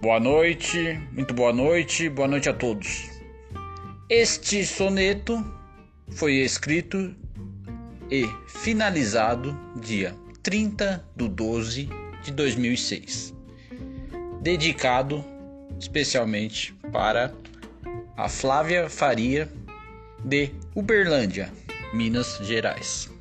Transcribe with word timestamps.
Boa 0.00 0.20
noite, 0.20 0.96
muito 1.10 1.34
boa 1.34 1.52
noite, 1.52 2.08
boa 2.08 2.28
noite 2.28 2.48
a 2.48 2.52
todos. 2.52 3.10
Este 4.08 4.64
soneto 4.64 5.44
foi 6.12 6.34
escrito 6.34 7.16
e 8.08 8.24
finalizado 8.46 9.58
dia 9.74 10.14
30 10.40 11.04
de 11.16 11.28
12 11.28 11.88
de 12.22 12.30
2006, 12.30 13.34
dedicado 14.40 15.24
especialmente 15.80 16.72
para 16.92 17.34
a 18.16 18.28
Flávia 18.28 18.88
Faria 18.88 19.50
de 20.24 20.50
Uberlândia, 20.76 21.52
Minas 21.92 22.38
Gerais. 22.42 23.17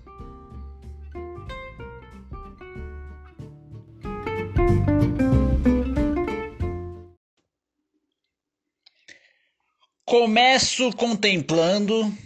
Começo 10.10 10.90
contemplando 10.94 12.18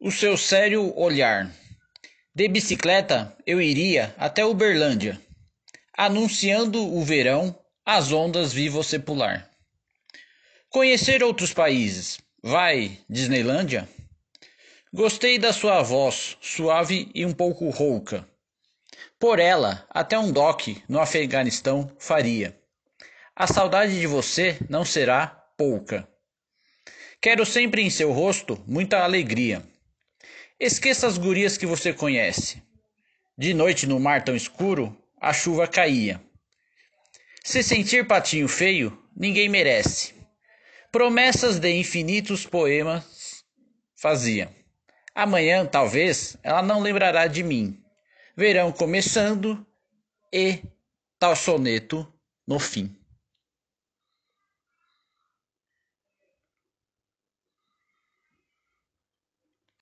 o 0.00 0.10
seu 0.10 0.38
sério 0.38 0.98
olhar. 0.98 1.54
De 2.34 2.48
bicicleta 2.48 3.36
eu 3.46 3.60
iria 3.60 4.14
até 4.16 4.42
Uberlândia, 4.42 5.20
anunciando 5.94 6.82
o 6.82 7.04
verão, 7.04 7.54
as 7.84 8.10
ondas 8.10 8.54
vi 8.54 8.70
você 8.70 8.98
pular. 8.98 9.50
Conhecer 10.70 11.22
outros 11.22 11.52
países. 11.52 12.18
Vai, 12.42 12.98
Disneylândia? 13.06 13.86
Gostei 14.90 15.38
da 15.38 15.52
sua 15.52 15.82
voz, 15.82 16.38
suave 16.40 17.10
e 17.14 17.26
um 17.26 17.34
pouco 17.34 17.68
rouca. 17.68 18.26
Por 19.20 19.38
ela, 19.38 19.86
até 19.90 20.18
um 20.18 20.32
doque 20.32 20.82
no 20.88 20.98
Afeganistão 20.98 21.94
faria. 21.98 22.58
A 23.36 23.46
saudade 23.46 24.00
de 24.00 24.06
você 24.06 24.56
não 24.70 24.86
será 24.86 25.26
pouca. 25.58 26.08
Quero 27.20 27.44
sempre 27.44 27.82
em 27.82 27.90
seu 27.90 28.12
rosto 28.12 28.62
muita 28.66 29.02
alegria. 29.02 29.62
Esqueça 30.58 31.06
as 31.06 31.18
gurias 31.18 31.56
que 31.56 31.66
você 31.66 31.92
conhece. 31.92 32.62
De 33.36 33.52
noite 33.52 33.86
no 33.86 34.00
mar 34.00 34.24
tão 34.24 34.34
escuro, 34.34 34.96
a 35.20 35.32
chuva 35.32 35.66
caía. 35.66 36.20
Se 37.44 37.62
sentir 37.62 38.06
patinho 38.06 38.48
feio, 38.48 38.96
ninguém 39.14 39.48
merece. 39.48 40.14
Promessas 40.90 41.58
de 41.58 41.70
infinitos 41.72 42.46
poemas 42.46 43.44
fazia. 43.96 44.50
Amanhã, 45.14 45.64
talvez, 45.64 46.36
ela 46.42 46.62
não 46.62 46.80
lembrará 46.80 47.26
de 47.26 47.42
mim. 47.42 47.82
Verão 48.36 48.70
começando 48.72 49.66
e 50.32 50.62
tal 51.18 51.34
soneto 51.34 52.06
no 52.46 52.58
fim. 52.58 52.94